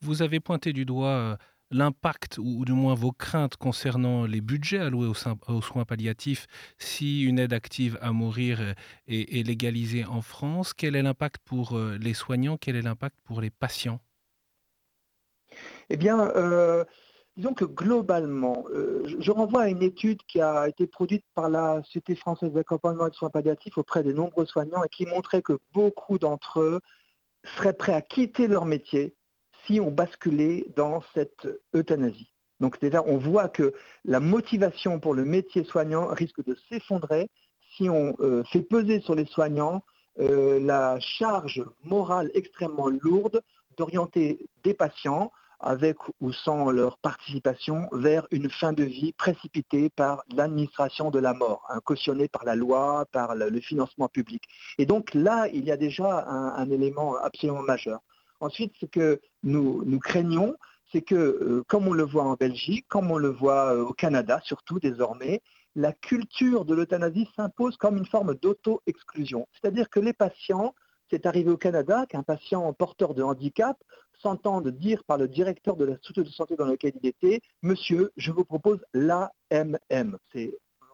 Vous 0.00 0.22
avez 0.22 0.40
pointé 0.40 0.72
du 0.72 0.84
doigt 0.84 1.08
euh, 1.08 1.36
l'impact 1.70 2.38
ou, 2.38 2.64
du 2.64 2.72
moins 2.72 2.94
vos 2.94 3.12
craintes 3.12 3.56
concernant 3.56 4.24
les 4.24 4.40
budgets 4.40 4.78
alloués 4.78 5.06
aux, 5.06 5.62
soins 5.62 5.84
palliatifs 5.84 6.46
si 6.78 7.24
une 7.24 7.38
aide 7.38 7.52
active 7.52 7.98
à 8.00 8.12
mourir 8.12 8.74
est, 9.06 9.46
légalisée 9.46 10.04
en 10.04 10.22
France? 10.22 10.74
Quel 10.74 10.96
est 10.96 11.02
l'impact 11.02 11.36
pour 11.44 11.76
euh, 11.76 11.98
les 12.00 12.14
soignants? 12.14 12.56
Quel 12.56 12.76
est 12.76 12.82
l'impact 12.82 13.16
pour 13.24 13.40
les 13.40 13.50
patients? 13.50 14.00
Eh 15.90 15.96
bien, 15.96 16.30
euh, 16.36 16.84
disons 17.36 17.54
que 17.54 17.64
globalement, 17.64 18.64
euh, 18.70 19.02
je 19.18 19.30
renvoie 19.30 19.62
à 19.62 19.68
une 19.68 19.82
étude 19.82 20.22
qui 20.26 20.40
a 20.40 20.68
été 20.68 20.86
produite 20.86 21.24
par 21.34 21.48
la 21.48 21.82
Société 21.84 22.14
française 22.14 22.52
d'accompagnement 22.52 23.06
et 23.06 23.10
de 23.10 23.14
soins 23.14 23.30
palliatifs 23.30 23.78
auprès 23.78 24.02
des 24.02 24.12
nombreux 24.12 24.46
soignants 24.46 24.84
et 24.84 24.88
qui 24.88 25.06
montrait 25.06 25.42
que 25.42 25.58
beaucoup 25.72 26.18
d'entre 26.18 26.60
eux 26.60 26.80
seraient 27.44 27.72
prêts 27.72 27.94
à 27.94 28.02
quitter 28.02 28.48
leur 28.48 28.64
métier 28.64 29.14
si 29.68 29.80
on 29.80 29.90
basculait 29.90 30.66
dans 30.74 31.02
cette 31.14 31.46
euthanasie. 31.74 32.32
Donc 32.58 32.80
déjà, 32.80 33.04
on 33.06 33.18
voit 33.18 33.48
que 33.48 33.74
la 34.04 34.18
motivation 34.18 34.98
pour 34.98 35.14
le 35.14 35.24
métier 35.24 35.62
soignant 35.62 36.08
risque 36.08 36.44
de 36.44 36.56
s'effondrer 36.68 37.30
si 37.76 37.88
on 37.88 38.16
euh, 38.20 38.42
fait 38.44 38.62
peser 38.62 39.00
sur 39.00 39.14
les 39.14 39.26
soignants 39.26 39.84
euh, 40.18 40.58
la 40.58 40.98
charge 40.98 41.62
morale 41.84 42.30
extrêmement 42.34 42.88
lourde 42.88 43.42
d'orienter 43.76 44.48
des 44.64 44.74
patients 44.74 45.30
avec 45.60 45.96
ou 46.20 46.32
sans 46.32 46.70
leur 46.70 46.98
participation 46.98 47.88
vers 47.92 48.26
une 48.30 48.48
fin 48.48 48.72
de 48.72 48.84
vie 48.84 49.12
précipitée 49.12 49.90
par 49.90 50.24
l'administration 50.34 51.10
de 51.10 51.18
la 51.18 51.34
mort, 51.34 51.64
hein, 51.68 51.80
cautionnée 51.84 52.28
par 52.28 52.44
la 52.44 52.54
loi, 52.54 53.06
par 53.12 53.34
le, 53.34 53.60
financement 53.60 54.08
public. 54.08 54.42
Et 54.78 54.86
donc 54.86 55.14
là, 55.14 55.48
il 55.52 55.64
y 55.64 55.72
a 55.72 55.76
déjà 55.76 56.26
un 56.26 56.70
élément 56.70 57.16
absolument 57.16 57.62
majeur. 57.62 58.00
Ensuite, 58.40 58.72
ce 58.80 58.86
que 58.86 59.20
nous, 59.42 59.98
craignons, 59.98 60.54
c'est 60.92 61.02
que, 61.02 61.14
euh, 61.14 61.64
comme 61.68 61.86
on 61.88 61.92
le 61.92 62.04
voit 62.04 62.24
en 62.24 62.34
Belgique, 62.34 62.86
comme 62.88 63.10
on 63.10 63.18
le 63.18 63.28
voit 63.28 63.74
euh, 63.74 63.84
au 63.84 63.92
Canada, 63.92 64.40
surtout 64.44 64.78
désormais, 64.78 65.42
la 65.74 65.92
culture 65.92 66.64
de 66.64 66.74
l'euthanasie 66.74 67.28
s'impose 67.36 67.76
comme 67.76 67.98
une 67.98 68.06
forme 68.06 68.34
d'auto-exclusion. 68.34 69.46
C'est-à-dire 69.52 69.90
que 69.90 70.00
les 70.00 70.12
patients 70.12 70.74
c'est 71.10 71.26
arrivé 71.26 71.50
au 71.50 71.56
Canada 71.56 72.06
qu'un 72.06 72.22
patient 72.22 72.72
porteur 72.72 73.14
de 73.14 73.22
handicap 73.22 73.82
s'entende 74.20 74.68
dire 74.68 75.04
par 75.04 75.16
le 75.16 75.28
directeur 75.28 75.76
de 75.76 75.84
la 75.84 75.96
structure 75.96 76.24
de 76.24 76.30
santé 76.30 76.56
dans 76.56 76.66
laquelle 76.66 76.92
il 77.02 77.08
était, 77.08 77.40
Monsieur, 77.62 78.10
je 78.16 78.32
vous 78.32 78.44
propose 78.44 78.84
l'AMM. 78.92 80.18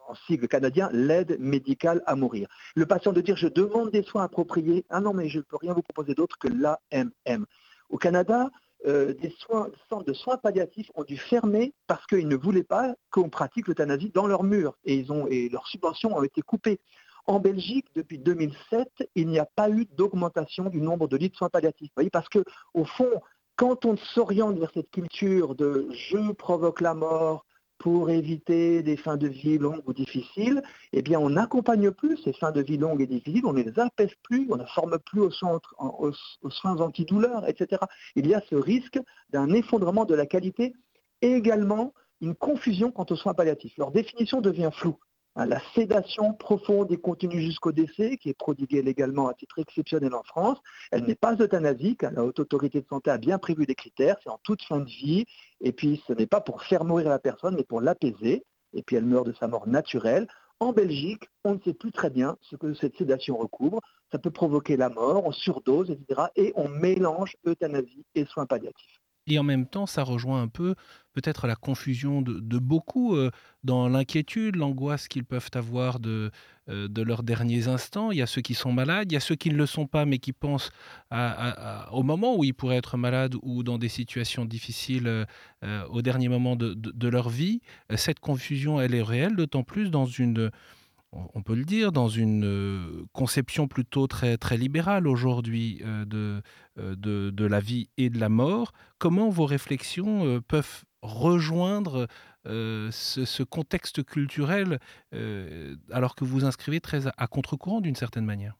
En 0.07 0.15
sigle 0.27 0.47
canadien, 0.47 0.89
l'aide 0.91 1.37
médicale 1.39 2.01
à 2.05 2.15
mourir. 2.15 2.47
Le 2.75 2.85
patient 2.85 3.13
de 3.13 3.21
dire 3.21 3.35
je 3.35 3.47
demande 3.47 3.91
des 3.91 4.03
soins 4.03 4.23
appropriés, 4.23 4.85
ah 4.89 5.01
non 5.01 5.13
mais 5.13 5.29
je 5.29 5.39
ne 5.39 5.43
peux 5.43 5.57
rien 5.57 5.73
vous 5.73 5.81
proposer 5.81 6.13
d'autre 6.13 6.37
que 6.37 6.47
l'AMM. 6.47 7.45
Au 7.89 7.97
Canada, 7.97 8.49
euh, 8.87 9.13
des 9.13 9.33
soins, 9.39 9.69
centres 9.89 10.05
de 10.05 10.13
soins 10.13 10.37
palliatifs 10.37 10.91
ont 10.95 11.03
dû 11.03 11.17
fermer 11.17 11.73
parce 11.87 12.05
qu'ils 12.05 12.27
ne 12.27 12.35
voulaient 12.35 12.63
pas 12.63 12.93
qu'on 13.09 13.29
pratique 13.29 13.67
l'euthanasie 13.67 14.11
dans 14.13 14.27
leurs 14.27 14.43
murs 14.43 14.77
et, 14.83 15.03
leurs 15.51 15.67
subventions 15.67 16.15
ont 16.15 16.23
été 16.23 16.41
coupées. 16.41 16.79
En 17.25 17.39
Belgique, 17.39 17.87
depuis 17.95 18.19
2007, 18.19 18.87
il 19.15 19.27
n'y 19.27 19.39
a 19.39 19.45
pas 19.45 19.71
eu 19.71 19.85
d'augmentation 19.97 20.65
du 20.65 20.81
nombre 20.81 21.07
de 21.07 21.17
lits 21.17 21.29
de 21.29 21.35
soins 21.35 21.49
palliatifs. 21.49 21.89
Vous 21.89 21.95
voyez, 21.95 22.11
parce 22.11 22.29
que, 22.29 22.43
au 22.75 22.85
fond, 22.85 23.09
quand 23.55 23.85
on 23.85 23.97
s'oriente 23.97 24.59
vers 24.59 24.69
cette 24.71 24.91
culture 24.91 25.55
de 25.55 25.87
je 25.91 26.31
provoque 26.33 26.81
la 26.81 26.93
mort 26.93 27.45
pour 27.77 28.09
éviter 28.09 28.83
des 28.83 28.97
fins 28.97 29.17
de 29.17 29.27
vie 29.27 29.57
longues 29.57 29.81
ou 29.85 29.93
difficiles, 29.93 30.61
eh 30.93 31.03
on 31.17 31.31
n'accompagne 31.31 31.91
plus 31.91 32.17
ces 32.23 32.33
fins 32.33 32.51
de 32.51 32.61
vie 32.61 32.77
longues 32.77 33.01
et 33.01 33.07
difficiles, 33.07 33.45
on 33.45 33.53
ne 33.53 33.63
les 33.63 33.79
apaise 33.79 34.13
plus, 34.23 34.47
on 34.49 34.57
ne 34.57 34.65
forme 34.65 34.97
plus 34.99 35.21
aux, 35.21 35.31
aux 35.79 36.49
soins 36.49 36.79
antidouleurs, 36.79 37.47
etc. 37.47 37.81
Il 38.15 38.27
y 38.27 38.33
a 38.33 38.41
ce 38.49 38.55
risque 38.55 38.99
d'un 39.29 39.51
effondrement 39.53 40.05
de 40.05 40.15
la 40.15 40.25
qualité 40.25 40.73
et 41.21 41.33
également 41.33 41.93
une 42.21 42.35
confusion 42.35 42.91
quant 42.91 43.05
aux 43.09 43.15
soins 43.15 43.33
palliatifs. 43.33 43.77
Leur 43.77 43.91
définition 43.91 44.41
devient 44.41 44.71
floue. 44.73 44.97
Hein, 45.37 45.47
la 45.47 45.59
sédation 45.73 46.33
profonde 46.33 46.91
et 46.91 46.97
continue 46.97 47.41
jusqu'au 47.41 47.73
décès, 47.73 48.17
qui 48.17 48.29
est 48.29 48.33
prodiguée 48.33 48.81
légalement 48.81 49.27
à 49.27 49.33
titre 49.33 49.59
exceptionnel 49.59 50.13
en 50.13 50.23
France, 50.23 50.59
elle 50.91 51.03
n'est 51.03 51.15
pas 51.15 51.35
euthanasique. 51.35 52.03
La 52.03 52.23
haute 52.23 52.39
autorité 52.39 52.81
de 52.81 52.87
santé 52.87 53.11
a 53.11 53.17
bien 53.17 53.37
prévu 53.37 53.65
des 53.65 53.75
critères, 53.75 54.17
c'est 54.23 54.29
en 54.29 54.39
toute 54.43 54.63
fin 54.63 54.79
de 54.79 54.89
vie, 54.89 55.25
et 55.59 55.73
puis 55.73 56.01
ce 56.07 56.13
n'est 56.13 56.27
pas 56.27 56.39
pour 56.39 56.63
faire 56.63 56.85
mourir 56.85 57.09
la 57.09 57.19
personne, 57.19 57.55
mais 57.55 57.65
pour 57.65 57.81
l'apaiser, 57.81 58.45
et 58.73 58.81
puis 58.81 58.95
elle 58.95 59.05
meurt 59.05 59.25
de 59.25 59.33
sa 59.33 59.47
mort 59.47 59.67
naturelle. 59.67 60.27
En 60.61 60.71
Belgique, 60.71 61.29
on 61.43 61.55
ne 61.55 61.59
sait 61.59 61.73
plus 61.73 61.91
très 61.91 62.09
bien 62.09 62.37
ce 62.41 62.55
que 62.55 62.73
cette 62.73 62.95
sédation 62.97 63.35
recouvre. 63.37 63.81
Ça 64.13 64.19
peut 64.19 64.31
provoquer 64.31 64.77
la 64.77 64.89
mort, 64.89 65.25
on 65.25 65.33
surdose, 65.33 65.91
etc. 65.91 66.27
Et 66.37 66.53
on 66.55 66.69
mélange 66.69 67.35
euthanasie 67.45 68.05
et 68.15 68.23
soins 68.23 68.45
palliatifs. 68.45 69.01
Et 69.27 69.39
en 69.39 69.43
même 69.43 69.65
temps, 69.65 69.87
ça 69.87 70.03
rejoint 70.03 70.41
un 70.41 70.47
peu 70.47 70.75
peut-être 71.13 71.47
la 71.47 71.55
confusion 71.55 72.21
de, 72.21 72.59
beaucoup 72.59 73.15
euh, 73.15 73.31
dans 73.63 73.87
l'inquiétude, 73.87 74.57
l'angoisse 74.57 75.07
qu'ils 75.07 75.23
peuvent 75.23 75.49
avoir 75.53 75.99
de, 75.99 76.29
euh, 76.69 76.87
de 76.87 77.01
leurs 77.01 77.23
derniers 77.23 77.67
instants. 77.67 78.11
Il 78.11 78.17
y 78.17 78.21
a 78.21 78.27
ceux 78.27 78.41
qui 78.41 78.53
sont 78.53 78.71
malades, 78.71 79.11
il 79.11 79.15
y 79.15 79.17
a 79.17 79.21
ceux 79.21 79.35
qui 79.35 79.49
ne 79.49 79.55
le 79.55 79.65
sont 79.65 79.87
pas, 79.87 80.05
mais 80.05 80.19
qui 80.19 80.33
pensent 80.33 80.71
au 81.91 82.03
moment 82.03 82.35
où 82.35 82.43
ils 82.43 82.53
pourraient 82.53 82.77
être 82.77 82.97
malades 82.97 83.35
ou 83.41 83.63
dans 83.63 83.77
des 83.77 83.89
situations 83.89 84.45
difficiles 84.45 85.07
euh, 85.07 85.85
au 85.89 86.01
dernier 86.01 86.27
moment 86.27 86.55
de, 86.55 87.07
leur 87.07 87.29
vie. 87.29 87.61
Cette 87.95 88.19
confusion, 88.19 88.79
elle 88.79 88.93
est 88.93 89.01
réelle, 89.01 89.35
d'autant 89.35 89.63
plus 89.63 89.89
dans 89.89 90.05
une 90.05 90.51
on 91.33 91.41
peut 91.41 91.55
le 91.55 91.63
dire, 91.63 91.91
dans 91.91 92.07
une 92.07 92.45
euh, 92.45 93.05
conception 93.13 93.67
plutôt 93.67 94.07
très, 94.07 94.37
libérale 94.57 95.07
aujourd'hui 95.07 95.81
euh, 95.83 96.05
euh, 96.77 96.95
de, 96.95 97.29
de, 97.29 97.45
la 97.45 97.59
vie 97.59 97.89
et 97.97 98.09
de 98.09 98.19
la 98.19 98.29
mort. 98.29 98.73
Comment 98.97 99.29
vos 99.29 99.45
réflexions 99.45 100.41
peuvent 100.47 100.83
rejoindre 101.01 102.07
ce, 102.45 103.43
contexte 103.43 104.03
culturel 104.03 104.79
alors 105.91 106.15
que 106.15 106.23
vous 106.23 106.45
inscrivez 106.45 106.79
très 106.79 107.07
à, 107.07 107.27
contre-courant 107.27 107.81
d'une 107.81 107.95
certaine 107.95 108.25
manière? 108.25 108.55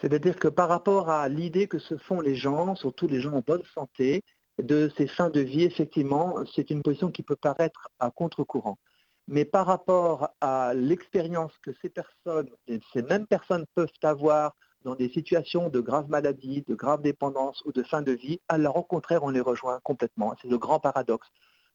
C'est-à-dire 0.00 0.36
que 0.36 0.48
par 0.48 0.68
rapport 0.68 1.10
à 1.10 1.28
l'idée 1.28 1.68
que 1.68 1.78
se 1.78 1.96
font 1.96 2.20
les 2.20 2.34
gens, 2.34 2.74
surtout 2.74 3.06
les 3.06 3.20
gens 3.20 3.32
en 3.32 3.42
bonne 3.46 3.62
santé, 3.74 4.22
de 4.62 4.90
ces 4.96 5.06
fins 5.06 5.30
de 5.30 5.40
vie, 5.40 5.64
effectivement, 5.64 6.36
c'est 6.54 6.70
une 6.70 6.82
position 6.82 7.10
qui 7.10 7.22
peut 7.22 7.36
paraître 7.36 7.88
à 7.98 8.10
contre-courant 8.10 8.78
mais 9.26 9.44
par 9.44 9.66
rapport 9.66 10.30
à 10.40 10.72
l'expérience 10.74 11.52
que 11.62 11.70
ces 11.80 11.88
personnes, 11.88 12.50
ces 12.92 13.02
mêmes 13.02 13.26
personnes 13.26 13.64
peuvent 13.74 13.88
avoir 14.02 14.54
dans 14.84 14.94
des 14.94 15.08
situations 15.08 15.70
de 15.70 15.80
grave 15.80 16.08
maladie, 16.10 16.62
de 16.68 16.74
grave 16.74 17.00
dépendance 17.00 17.62
ou 17.64 17.72
de 17.72 17.82
fin 17.82 18.02
de 18.02 18.12
vie, 18.12 18.40
alors 18.48 18.76
au 18.76 18.82
contraire, 18.82 19.24
on 19.24 19.30
les 19.30 19.40
rejoint 19.40 19.80
complètement. 19.82 20.34
C'est 20.40 20.48
le 20.48 20.58
grand 20.58 20.78
paradoxe. 20.78 21.28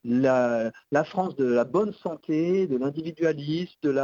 La, 0.04 0.72
France 1.06 1.36
de 1.36 1.46
la 1.46 1.66
bonne 1.66 1.92
santé, 1.92 2.68
de 2.68 2.78
l'individualisme, 2.78 3.96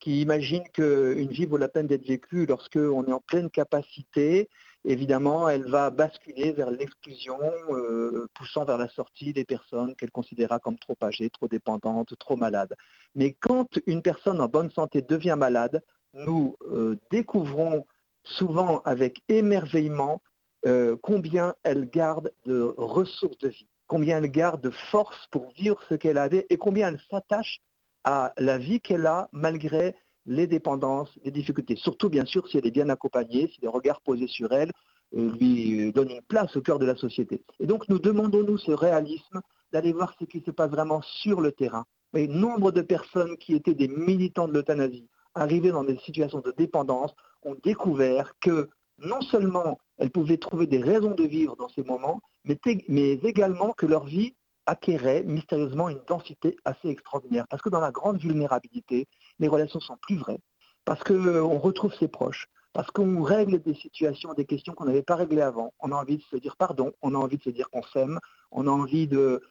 qui 0.00 0.20
imagine 0.20 0.64
qu'une 0.72 1.30
vie 1.30 1.46
vaut 1.46 1.56
la 1.56 1.68
peine 1.68 1.86
d'être 1.86 2.06
vécue 2.06 2.44
lorsqu'on 2.44 3.04
est 3.06 3.12
en 3.12 3.20
pleine 3.20 3.48
capacité, 3.48 4.50
évidemment, 4.84 5.48
elle 5.48 5.68
va 5.68 5.90
basculer 5.90 6.52
vers 6.52 6.70
l'exclusion, 6.70 7.38
euh, 7.70 8.28
poussant 8.34 8.64
vers 8.64 8.78
la 8.78 8.88
sortie 8.88 9.32
des 9.32 9.44
personnes 9.44 9.94
qu'elle 9.94 10.10
considéra 10.10 10.58
comme 10.58 10.78
trop 10.78 10.96
âgées, 11.02 11.30
trop 11.30 11.48
dépendantes, 11.48 12.16
trop 12.18 12.36
malades. 12.36 12.74
Mais 13.14 13.32
quand 13.32 13.78
une 13.86 14.02
personne 14.02 14.40
en 14.40 14.48
bonne 14.48 14.70
santé 14.70 15.02
devient 15.02 15.36
malade, 15.38 15.82
nous 16.14 16.56
euh, 16.62 16.96
découvrons 17.10 17.86
souvent 18.24 18.80
avec 18.84 19.22
émerveillement 19.28 20.20
euh, 20.66 20.96
combien 21.02 21.54
elle 21.64 21.88
garde 21.88 22.32
de 22.46 22.74
ressources 22.76 23.38
de 23.38 23.48
vie, 23.48 23.66
combien 23.86 24.18
elle 24.18 24.30
garde 24.30 24.60
de 24.60 24.70
force 24.70 25.26
pour 25.30 25.50
vivre 25.52 25.80
ce 25.88 25.94
qu'elle 25.94 26.18
avait 26.18 26.46
et 26.50 26.56
combien 26.56 26.88
elle 26.88 27.00
s'attache 27.10 27.60
à 28.04 28.32
la 28.36 28.58
vie 28.58 28.80
qu'elle 28.80 29.06
a 29.06 29.28
malgré 29.32 29.94
les 30.26 30.46
dépendances, 30.46 31.10
les 31.24 31.30
difficultés. 31.30 31.76
Surtout, 31.76 32.08
bien 32.08 32.24
sûr, 32.24 32.46
si 32.48 32.58
elle 32.58 32.66
est 32.66 32.70
bien 32.72 32.88
accompagnée, 32.88 33.48
si 33.48 33.60
les 33.60 33.68
regards 33.68 34.00
posés 34.00 34.28
sur 34.28 34.52
elle 34.52 34.70
euh, 35.16 35.30
lui 35.40 35.92
donnent 35.92 36.10
une 36.10 36.22
place 36.22 36.56
au 36.56 36.62
cœur 36.62 36.78
de 36.78 36.86
la 36.86 36.96
société. 36.96 37.42
Et 37.60 37.66
donc, 37.66 37.88
nous 37.88 37.98
demandons-nous 37.98 38.58
ce 38.58 38.72
réalisme 38.72 39.40
d'aller 39.72 39.92
voir 39.92 40.14
ce 40.18 40.24
qui 40.24 40.40
se 40.40 40.50
passe 40.50 40.70
vraiment 40.70 41.02
sur 41.02 41.40
le 41.40 41.52
terrain. 41.52 41.84
Mais 42.12 42.26
nombre 42.26 42.72
de 42.72 42.82
personnes 42.82 43.36
qui 43.38 43.54
étaient 43.54 43.74
des 43.74 43.88
militants 43.88 44.46
de 44.46 44.52
l'euthanasie, 44.52 45.08
arrivées 45.34 45.72
dans 45.72 45.84
des 45.84 45.98
situations 45.98 46.40
de 46.40 46.52
dépendance, 46.56 47.12
ont 47.42 47.56
découvert 47.62 48.34
que 48.40 48.68
non 48.98 49.20
seulement 49.22 49.78
elles 49.98 50.10
pouvaient 50.10 50.36
trouver 50.36 50.66
des 50.66 50.78
raisons 50.78 51.14
de 51.14 51.24
vivre 51.24 51.56
dans 51.56 51.68
ces 51.68 51.82
moments, 51.82 52.20
mais 52.44 53.12
également 53.22 53.72
que 53.72 53.86
leur 53.86 54.04
vie 54.04 54.34
acquérait 54.66 55.22
mystérieusement 55.24 55.88
une 55.88 56.00
densité 56.06 56.56
assez 56.64 56.88
extraordinaire. 56.88 57.46
Parce 57.48 57.62
que 57.62 57.68
dans 57.68 57.80
la 57.80 57.90
grande 57.90 58.18
vulnérabilité, 58.18 59.06
les 59.38 59.48
relations 59.48 59.80
sont 59.80 59.96
plus 59.96 60.16
vraies, 60.16 60.40
parce 60.84 61.02
qu'on 61.02 61.26
euh, 61.26 61.42
retrouve 61.42 61.94
ses 61.94 62.08
proches, 62.08 62.48
parce 62.72 62.90
qu'on 62.90 63.22
règle 63.22 63.60
des 63.60 63.74
situations, 63.74 64.34
des 64.34 64.46
questions 64.46 64.72
qu'on 64.74 64.84
n'avait 64.84 65.02
pas 65.02 65.16
réglées 65.16 65.42
avant. 65.42 65.72
On 65.80 65.92
a 65.92 65.96
envie 65.96 66.18
de 66.18 66.22
se 66.22 66.36
dire 66.36 66.56
pardon, 66.56 66.92
on 67.02 67.14
a 67.14 67.18
envie 67.18 67.38
de 67.38 67.42
se 67.42 67.50
dire 67.50 67.68
qu'on 67.70 67.82
s'aime, 67.82 68.18
on 68.50 68.66
a 68.66 68.70
envie 68.70 69.06
de, 69.06 69.42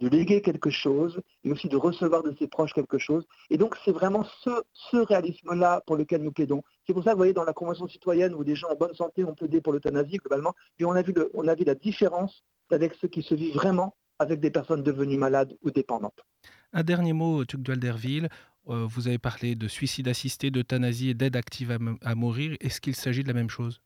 léguer 0.00 0.42
quelque 0.42 0.70
chose 0.70 1.20
et 1.42 1.50
aussi 1.50 1.68
de 1.68 1.76
recevoir 1.76 2.22
de 2.22 2.32
ses 2.38 2.46
proches 2.46 2.72
quelque 2.72 2.98
chose. 2.98 3.26
Et 3.50 3.58
donc 3.58 3.76
c'est 3.84 3.90
vraiment 3.90 4.24
ce, 4.44 4.96
réalisme-là 4.96 5.82
pour 5.86 5.96
lequel 5.96 6.22
nous 6.22 6.30
plaidons. 6.30 6.62
C'est 6.86 6.92
pour 6.92 7.02
ça 7.02 7.10
que 7.10 7.14
vous 7.14 7.20
voyez 7.20 7.32
dans 7.32 7.44
la 7.44 7.52
Convention 7.52 7.88
citoyenne 7.88 8.32
où 8.34 8.44
des 8.44 8.54
gens 8.54 8.68
en 8.68 8.76
bonne 8.76 8.94
santé 8.94 9.24
ont 9.24 9.34
plaidé 9.34 9.60
pour 9.60 9.72
l'euthanasie 9.72 10.18
globalement, 10.18 10.54
puis 10.76 10.84
on 10.84 10.92
a 10.92 11.02
vu, 11.02 11.12
on 11.34 11.48
a 11.48 11.54
vu 11.56 11.64
la 11.64 11.74
différence 11.74 12.44
avec 12.70 12.94
ce 12.94 13.06
qui 13.06 13.22
se 13.22 13.34
vit 13.34 13.52
vraiment 13.52 13.94
avec 14.18 14.40
des 14.40 14.50
personnes 14.50 14.82
devenues 14.82 15.18
malades 15.18 15.56
ou 15.62 15.70
dépendantes. 15.70 16.24
Un 16.72 16.82
dernier 16.82 17.12
mot, 17.12 17.44
Tugdual 17.44 17.78
Derville. 17.78 18.28
Euh, 18.68 18.86
vous 18.88 19.06
avez 19.06 19.18
parlé 19.18 19.54
de 19.54 19.68
suicide 19.68 20.08
assisté, 20.08 20.50
d'euthanasie 20.50 21.10
et 21.10 21.14
d'aide 21.14 21.36
active 21.36 21.76
à, 22.02 22.14
mourir. 22.14 22.56
Est-ce 22.60 22.80
qu'il 22.80 22.96
s'agit 22.96 23.22
de 23.22 23.28
la 23.28 23.34
même 23.34 23.50
chose? 23.50 23.80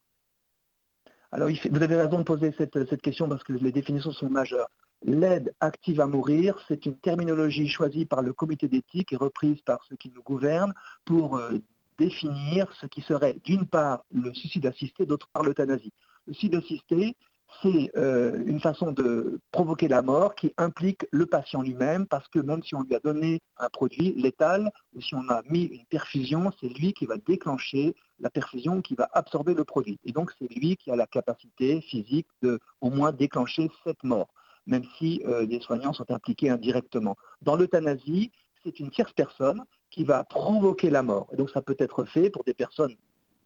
Alors, 1.33 1.49
vous 1.49 1.83
avez 1.83 1.97
raison 1.97 2.19
de 2.19 2.25
poser 2.25 2.53
cette, 2.57 3.03
question 3.03 3.29
parce 3.29 3.45
que 3.45 3.53
les 3.53 3.73
définitions 3.73 4.11
sont 4.11 4.31
majeures. 4.31 4.69
L'aide 5.03 5.55
active 5.61 6.01
à 6.01 6.07
mourir, 6.07 6.59
c'est 6.67 6.87
une 6.87 6.97
terminologie 6.97 7.69
choisie 7.69 8.05
par 8.05 8.23
le 8.23 8.33
comité 8.33 8.69
d'éthique 8.69 9.13
et 9.13 9.17
reprise 9.17 9.61
par 9.63 9.83
ceux 9.85 9.97
qui 9.97 10.11
nous 10.15 10.23
gouvernent 10.23 10.75
pour 11.05 11.37
euh, 11.37 11.53
définir 11.99 12.73
ce 12.81 12.87
qui 12.87 13.01
serait 13.03 13.37
d'une 13.45 13.67
part 13.67 14.05
le 14.13 14.35
suicide 14.35 14.67
assisté, 14.67 15.07
d'autre 15.07 15.29
part 15.33 15.43
l'euthanasie. 15.43 15.93
Le 16.27 16.35
suicide 16.35 16.57
assisté, 16.57 17.17
c'est 17.63 17.91
euh, 17.97 18.43
une 18.47 18.61
façon 18.61 18.93
de 18.93 19.41
provoquer 19.53 19.89
la 19.89 20.03
mort 20.03 20.35
qui 20.35 20.53
implique 20.57 21.07
le 21.11 21.27
patient 21.27 21.63
lui-même, 21.63 22.07
parce 22.07 22.29
que 22.29 22.39
même 22.39 22.63
si 22.63 22.75
on 22.75 22.83
lui 22.83 22.95
a 22.95 23.01
donné 23.01 23.41
un 23.59 23.69
produit 23.69 24.13
létal, 24.15 24.71
ou 24.95 25.01
si 25.01 25.15
on 25.15 25.29
a 25.29 25.43
mis 25.49 25.65
une 25.65 25.85
perfusion, 25.87 26.51
c'est 26.61 26.69
lui 26.69 26.93
qui 26.93 27.07
va 27.07 27.17
déclencher 27.19 27.95
la 28.19 28.31
perfusion, 28.31 28.83
qui 28.83 28.95
va 28.95 29.09
absorber 29.13 29.55
le 29.55 29.65
produit. 29.65 29.99
Et 30.05 30.13
donc 30.13 30.33
c'est 30.39 30.53
lui 30.53 30.77
qui 30.77 30.91
a 30.91 30.97
la 30.97 31.07
capacité 31.07 31.81
physique 31.81 32.29
de 32.43 32.61
au 32.81 32.91
moins 32.91 33.13
déclencher 33.13 33.71
cette 33.85 34.03
mort, 34.05 34.29
même 34.67 34.85
si 34.99 35.23
euh, 35.27 35.45
les 35.47 35.61
soignants 35.61 35.93
sont 35.93 36.11
impliqués 36.11 36.51
indirectement. 36.51 37.17
Dans 37.43 37.57
l'euthanasie, 37.57 38.33
c'est 38.63 38.81
une 38.81 38.91
tierce 38.91 39.13
personne 39.13 39.65
qui 39.91 40.05
va 40.05 40.25
provoquer 40.25 40.91
la 40.91 41.03
mort. 41.03 41.27
Et 41.33 41.37
donc 41.37 41.51
ça 41.51 41.63
peut 41.63 41.77
être 41.79 42.05
fait 42.05 42.31
pour 42.31 42.45
des 42.45 42.55
personnes 42.55 42.95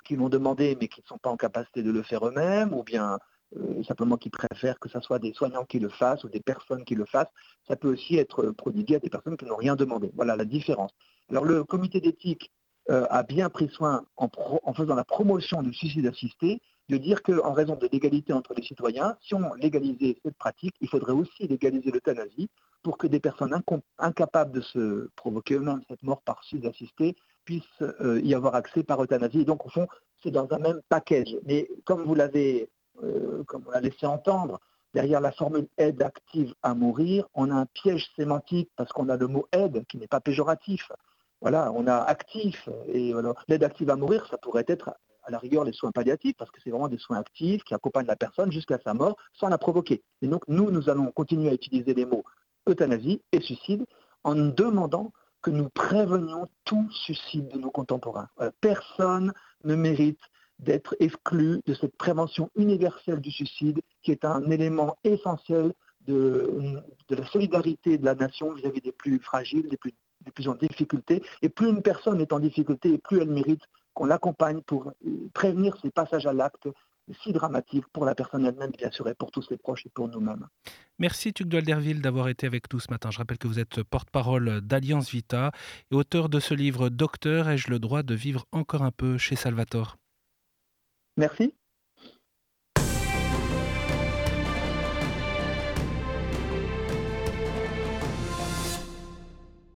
qui 0.04 0.16
l'ont 0.16 0.28
demandé 0.28 0.76
mais 0.80 0.88
qui 0.88 1.00
ne 1.00 1.06
sont 1.06 1.18
pas 1.18 1.30
en 1.30 1.36
capacité 1.36 1.82
de 1.82 1.90
le 1.90 2.02
faire 2.02 2.26
eux-mêmes, 2.26 2.74
ou 2.74 2.82
bien 2.82 3.18
simplement 3.86 4.16
qui 4.16 4.30
préfèrent 4.30 4.78
que 4.78 4.88
ce 4.88 5.00
soit 5.00 5.18
des 5.18 5.32
soignants 5.32 5.64
qui 5.64 5.78
le 5.78 5.88
fassent 5.88 6.24
ou 6.24 6.28
des 6.28 6.40
personnes 6.40 6.84
qui 6.84 6.94
le 6.94 7.04
fassent. 7.04 7.32
Ça 7.68 7.76
peut 7.76 7.92
aussi 7.92 8.16
être 8.16 8.50
prodigué 8.50 8.96
à 8.96 8.98
des 8.98 9.10
personnes 9.10 9.36
qui 9.36 9.44
n'ont 9.44 9.56
rien 9.56 9.76
demandé. 9.76 10.10
Voilà 10.14 10.36
la 10.36 10.44
différence. 10.44 10.90
Alors 11.30 11.44
le 11.44 11.64
comité 11.64 12.00
d'éthique 12.00 12.50
euh, 12.90 13.06
a 13.08 13.22
bien 13.22 13.48
pris 13.48 13.68
soin, 13.68 14.04
en, 14.16 14.28
faisant 14.74 14.94
la 14.94 15.04
promotion 15.04 15.62
du 15.62 15.72
suicide 15.72 16.06
assisté, 16.06 16.60
de 16.90 16.98
dire 16.98 17.22
qu'en 17.22 17.54
raison 17.54 17.76
de 17.76 17.88
l'égalité 17.90 18.34
entre 18.34 18.52
les 18.52 18.62
citoyens, 18.62 19.16
si 19.22 19.34
on 19.34 19.54
légalisait 19.54 20.18
cette 20.22 20.36
pratique, 20.36 20.74
il 20.82 20.88
faudrait 20.88 21.14
aussi 21.14 21.48
légaliser 21.48 21.90
l'euthanasie 21.90 22.50
pour 22.82 22.98
que 22.98 23.06
des 23.06 23.20
personnes 23.20 23.58
incapables 23.98 24.52
de 24.52 24.60
se 24.60 25.08
provoquer 25.16 25.54
eux-mêmes 25.54 25.80
cette 25.88 26.02
mort 26.02 26.20
par 26.20 26.44
suicide 26.44 26.66
assisté 26.66 27.16
puissent 27.46 27.62
euh, 27.80 28.20
y 28.22 28.34
avoir 28.34 28.54
accès 28.54 28.82
par 28.82 29.02
euthanasie. 29.02 29.40
Et 29.40 29.44
donc, 29.46 29.64
au 29.64 29.70
fond, 29.70 29.86
c'est 30.22 30.30
dans 30.30 30.46
un 30.52 30.58
même 30.58 30.80
package. 30.90 31.36
Mais 31.46 31.68
comme 31.84 32.02
vous 32.02 32.14
l'avez, 32.14 32.62
euh, 32.62 32.66
comme 33.46 33.64
on 33.66 33.70
l'a 33.70 33.80
laissé 33.80 34.06
entendre, 34.06 34.60
derrière 34.92 35.20
la 35.20 35.32
formule 35.32 35.68
aide 35.76 36.02
active 36.02 36.54
à 36.62 36.74
mourir, 36.74 37.26
on 37.34 37.50
a 37.50 37.54
un 37.54 37.66
piège 37.66 38.08
sémantique 38.16 38.70
parce 38.76 38.92
qu'on 38.92 39.08
a 39.08 39.16
le 39.16 39.26
mot 39.26 39.46
aide 39.52 39.84
qui 39.86 39.98
n'est 39.98 40.06
pas 40.06 40.20
péjoratif. 40.20 40.90
Voilà, 41.40 41.72
on 41.72 41.86
a 41.86 41.96
actif 41.96 42.68
et 42.88 43.12
l'aide 43.48 43.64
active 43.64 43.90
à 43.90 43.96
mourir, 43.96 44.26
ça 44.30 44.38
pourrait 44.38 44.64
être 44.66 44.94
à 45.24 45.30
la 45.30 45.38
rigueur 45.38 45.64
les 45.64 45.72
soins 45.72 45.90
palliatifs, 45.90 46.36
parce 46.36 46.50
que 46.50 46.60
c'est 46.62 46.70
vraiment 46.70 46.88
des 46.88 46.98
soins 46.98 47.18
actifs 47.18 47.64
qui 47.64 47.74
accompagnent 47.74 48.06
la 48.06 48.16
personne 48.16 48.52
jusqu'à 48.52 48.78
sa 48.84 48.94
mort 48.94 49.16
sans 49.32 49.48
la 49.48 49.58
provoquer. 49.58 50.02
Et 50.22 50.28
donc 50.28 50.46
nous, 50.48 50.70
nous 50.70 50.88
allons 50.88 51.10
continuer 51.12 51.50
à 51.50 51.54
utiliser 51.54 51.94
les 51.94 52.04
mots 52.04 52.24
euthanasie 52.68 53.22
et 53.32 53.40
suicide 53.40 53.84
en 54.22 54.34
demandant 54.34 55.12
que 55.42 55.50
nous 55.50 55.68
prévenions 55.68 56.48
tout 56.64 56.88
suicide 56.90 57.48
de 57.48 57.58
nos 57.58 57.70
contemporains. 57.70 58.28
personne 58.60 59.32
ne 59.64 59.74
mérite 59.74 60.20
d'être 60.64 60.96
exclu 60.98 61.60
de 61.66 61.74
cette 61.74 61.96
prévention 61.96 62.50
universelle 62.56 63.20
du 63.20 63.30
suicide 63.30 63.80
qui 64.02 64.10
est 64.10 64.24
un 64.24 64.50
élément 64.50 64.96
essentiel 65.04 65.72
de, 66.06 66.80
la 67.10 67.26
solidarité 67.26 67.98
de 67.98 68.04
la 68.04 68.14
nation 68.14 68.52
vis-à-vis 68.52 68.80
des 68.80 68.92
plus 68.92 69.18
fragiles, 69.18 69.68
des 69.68 69.76
plus, 69.76 70.48
en 70.48 70.54
difficulté. 70.54 71.22
Et 71.42 71.48
plus 71.48 71.68
une 71.68 71.82
personne 71.82 72.20
est 72.20 72.32
en 72.32 72.40
difficulté, 72.40 72.94
et 72.94 72.98
plus 72.98 73.20
elle 73.20 73.30
mérite 73.30 73.62
qu'on 73.94 74.06
l'accompagne 74.06 74.60
pour 74.62 74.92
prévenir 75.32 75.76
ces 75.82 75.90
passages 75.90 76.26
à 76.26 76.32
l'acte 76.32 76.68
si 77.22 77.32
dramatiques 77.32 77.86
pour 77.92 78.06
la 78.06 78.14
personne 78.14 78.46
elle-même, 78.46 78.72
bien 78.76 78.90
sûr, 78.90 79.06
et 79.08 79.14
pour 79.14 79.30
tous 79.30 79.42
ses 79.42 79.58
proches 79.58 79.84
et 79.84 79.90
pour 79.90 80.08
nous-mêmes. 80.08 80.46
Merci 80.98 81.32
Tugdual 81.32 81.62
Derville 81.62 82.00
d'avoir 82.00 82.28
été 82.28 82.46
avec 82.46 82.72
nous 82.72 82.80
ce 82.80 82.90
matin. 82.90 83.10
Je 83.10 83.18
rappelle 83.18 83.38
que 83.38 83.48
vous 83.48 83.58
êtes 83.58 83.82
porte-parole 83.82 84.62
d'Alliance 84.62 85.10
Vita 85.10 85.52
et 85.90 85.94
auteur 85.94 86.28
de 86.28 86.40
ce 86.40 86.54
livre 86.54 86.88
Docteur, 86.88 87.48
ai-je 87.48 87.70
le 87.70 87.78
droit 87.78 88.02
de 88.02 88.14
vivre 88.14 88.46
encore 88.52 88.82
un 88.82 88.92
peu 88.92 89.18
chez 89.18 89.36
Salvatore? 89.36 89.96
Merci. 91.16 91.54